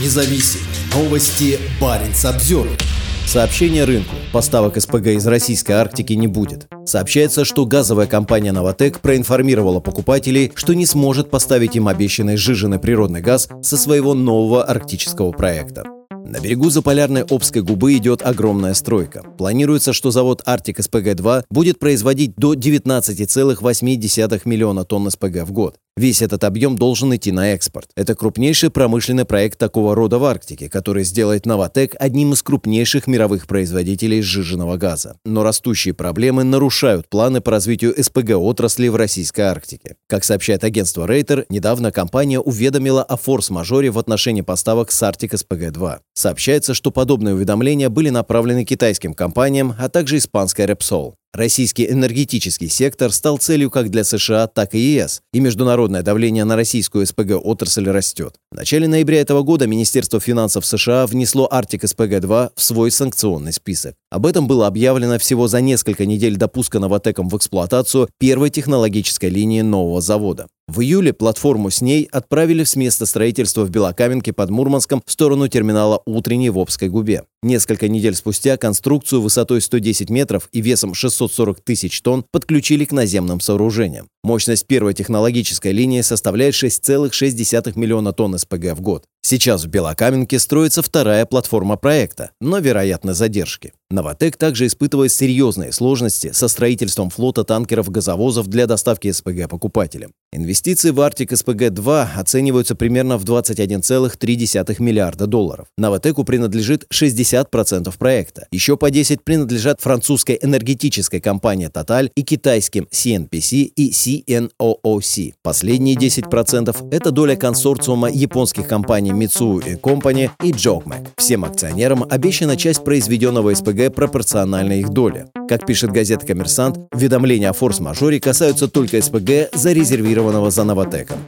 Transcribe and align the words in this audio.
независим. 0.00 0.60
Новости 0.94 1.58
Баренц 1.80 2.24
Обзервер. 2.24 2.78
Сообщение 3.26 3.84
рынку. 3.84 4.14
Поставок 4.32 4.80
СПГ 4.80 5.08
из 5.08 5.26
российской 5.26 5.72
Арктики 5.72 6.12
не 6.12 6.26
будет. 6.26 6.68
Сообщается, 6.84 7.44
что 7.44 7.64
газовая 7.64 8.06
компания 8.06 8.52
«Новотек» 8.52 9.00
проинформировала 9.00 9.80
покупателей, 9.80 10.52
что 10.54 10.74
не 10.74 10.86
сможет 10.86 11.30
поставить 11.30 11.74
им 11.76 11.88
обещанный 11.88 12.36
сжиженный 12.36 12.78
природный 12.78 13.22
газ 13.22 13.48
со 13.62 13.76
своего 13.76 14.14
нового 14.14 14.64
арктического 14.64 15.32
проекта. 15.32 15.84
На 16.24 16.40
берегу 16.40 16.70
заполярной 16.70 17.22
Обской 17.22 17.62
губы 17.62 17.96
идет 17.96 18.22
огромная 18.22 18.74
стройка. 18.74 19.22
Планируется, 19.36 19.92
что 19.92 20.10
завод 20.10 20.42
«Артик 20.44 20.80
СПГ-2» 20.80 21.44
будет 21.50 21.78
производить 21.78 22.34
до 22.36 22.54
19,8 22.54 24.40
миллиона 24.44 24.84
тонн 24.84 25.10
СПГ 25.10 25.44
в 25.44 25.52
год. 25.52 25.76
Весь 25.96 26.22
этот 26.22 26.42
объем 26.42 26.76
должен 26.76 27.14
идти 27.14 27.30
на 27.30 27.52
экспорт. 27.52 27.88
Это 27.94 28.16
крупнейший 28.16 28.70
промышленный 28.70 29.24
проект 29.24 29.60
такого 29.60 29.94
рода 29.94 30.18
в 30.18 30.24
Арктике, 30.24 30.68
который 30.68 31.04
сделает 31.04 31.46
«Новотек» 31.46 31.94
одним 32.00 32.32
из 32.32 32.42
крупнейших 32.42 33.06
мировых 33.06 33.46
производителей 33.46 34.20
сжиженного 34.20 34.76
газа. 34.76 35.18
Но 35.24 35.44
растущие 35.44 35.94
проблемы 35.94 36.42
нарушают 36.42 37.08
планы 37.08 37.40
по 37.40 37.52
развитию 37.52 37.94
СПГ-отрасли 37.96 38.88
в 38.88 38.96
российской 38.96 39.42
Арктике. 39.42 39.94
Как 40.08 40.24
сообщает 40.24 40.64
агентство 40.64 41.06
Рейтер, 41.06 41.46
недавно 41.48 41.92
компания 41.92 42.40
уведомила 42.40 43.04
о 43.04 43.16
форс-мажоре 43.16 43.92
в 43.92 43.98
отношении 43.98 44.42
поставок 44.42 44.90
с 44.90 45.00
«Артик 45.00 45.34
СПГ-2». 45.34 45.98
Сообщается, 46.14 46.74
что 46.74 46.90
подобные 46.90 47.36
уведомления 47.36 47.88
были 47.88 48.10
направлены 48.10 48.64
китайским 48.64 49.14
компаниям, 49.14 49.76
а 49.78 49.88
также 49.88 50.16
испанской 50.16 50.64
Repsol. 50.64 51.14
Российский 51.34 51.90
энергетический 51.90 52.68
сектор 52.68 53.10
стал 53.10 53.38
целью 53.38 53.68
как 53.68 53.90
для 53.90 54.04
США, 54.04 54.46
так 54.46 54.72
и 54.76 54.78
ЕС, 54.78 55.20
и 55.32 55.40
международное 55.40 56.02
давление 56.02 56.44
на 56.44 56.54
российскую 56.54 57.04
СПГ-отрасль 57.04 57.90
растет. 57.90 58.36
В 58.54 58.56
начале 58.56 58.86
ноября 58.86 59.20
этого 59.20 59.42
года 59.42 59.66
Министерство 59.66 60.20
финансов 60.20 60.64
США 60.64 61.08
внесло 61.08 61.48
Arctic 61.52 61.80
SPG-2 61.80 62.52
в 62.54 62.62
свой 62.62 62.92
санкционный 62.92 63.52
список. 63.52 63.96
Об 64.12 64.26
этом 64.26 64.46
было 64.46 64.68
объявлено 64.68 65.18
всего 65.18 65.48
за 65.48 65.60
несколько 65.60 66.06
недель 66.06 66.36
до 66.36 66.46
пуска 66.46 66.78
Новотеком 66.78 67.28
в 67.28 67.36
эксплуатацию 67.36 68.08
первой 68.20 68.50
технологической 68.50 69.28
линии 69.28 69.62
нового 69.62 70.00
завода. 70.00 70.46
В 70.66 70.80
июле 70.80 71.12
платформу 71.12 71.68
с 71.68 71.82
ней 71.82 72.08
отправили 72.10 72.64
с 72.64 72.74
места 72.74 73.04
строительства 73.04 73.64
в 73.64 73.70
Белокаменке 73.70 74.32
под 74.32 74.48
Мурманском 74.48 75.02
в 75.04 75.12
сторону 75.12 75.46
терминала 75.46 76.00
«Утренний» 76.06 76.48
в 76.48 76.58
Обской 76.58 76.88
губе. 76.88 77.24
Несколько 77.42 77.86
недель 77.88 78.14
спустя 78.14 78.56
конструкцию 78.56 79.20
высотой 79.20 79.60
110 79.60 80.08
метров 80.08 80.48
и 80.52 80.62
весом 80.62 80.94
640 80.94 81.60
тысяч 81.60 82.00
тонн 82.00 82.24
подключили 82.30 82.86
к 82.86 82.92
наземным 82.92 83.40
сооружениям. 83.40 84.08
Мощность 84.22 84.66
первой 84.66 84.94
технологической 84.94 85.72
линии 85.72 86.00
составляет 86.00 86.54
6,6 86.54 87.78
миллиона 87.78 88.14
тонн 88.14 88.36
СПГ 88.44 88.74
в 88.74 88.80
год. 88.80 89.06
Сейчас 89.26 89.64
в 89.64 89.68
Белокаменке 89.68 90.38
строится 90.38 90.82
вторая 90.82 91.24
платформа 91.24 91.78
проекта, 91.78 92.32
но, 92.42 92.58
вероятно, 92.58 93.14
задержки. 93.14 93.72
Новотек 93.88 94.36
также 94.36 94.66
испытывает 94.66 95.12
серьезные 95.12 95.72
сложности 95.72 96.32
со 96.32 96.46
строительством 96.46 97.08
флота 97.08 97.42
танкеров-газовозов 97.44 98.48
для 98.48 98.66
доставки 98.66 99.10
СПГ 99.10 99.48
покупателям. 99.48 100.12
Инвестиции 100.30 100.90
в 100.90 101.00
Arctic 101.00 101.28
СПГ-2 101.28 102.08
оцениваются 102.16 102.74
примерно 102.74 103.16
в 103.16 103.24
21,3 103.24 104.82
миллиарда 104.82 105.26
долларов. 105.26 105.68
Новотеку 105.78 106.24
принадлежит 106.24 106.86
60% 106.92 107.96
проекта. 107.96 108.46
Еще 108.50 108.76
по 108.76 108.90
10 108.90 109.22
принадлежат 109.22 109.80
французской 109.80 110.38
энергетической 110.42 111.20
компании 111.20 111.70
Total 111.70 112.10
и 112.14 112.22
китайским 112.24 112.88
CNPC 112.90 113.72
и 113.76 113.90
CNOOC. 113.90 115.34
Последние 115.42 115.96
10%– 115.96 116.88
это 116.90 117.10
доля 117.10 117.36
консорциума 117.36 118.10
японских 118.10 118.66
компаний 118.66 119.13
Mitsui 119.14 119.80
Company 119.80 120.30
и 120.42 120.50
Jokmek. 120.52 121.08
Всем 121.16 121.44
акционерам 121.44 122.04
обещана 122.08 122.56
часть 122.56 122.84
произведенного 122.84 123.54
СПГ 123.54 123.94
пропорциональной 123.94 124.80
их 124.80 124.90
доле. 124.90 125.26
Как 125.48 125.66
пишет 125.66 125.92
газета 125.92 126.26
«Коммерсант», 126.26 126.78
уведомления 126.92 127.50
о 127.50 127.52
форс-мажоре 127.52 128.20
касаются 128.20 128.68
только 128.68 129.00
СПГ, 129.00 129.54
зарезервированного 129.54 130.50
за 130.50 130.64
Новотеком. 130.64 131.18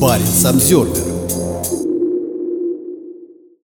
Баренц 0.00 0.44
Обзервер. 0.44 1.13